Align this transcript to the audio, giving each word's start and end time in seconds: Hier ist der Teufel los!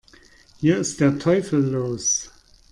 Hier 0.59 0.79
ist 0.79 0.99
der 0.99 1.19
Teufel 1.19 1.63
los! 1.63 2.31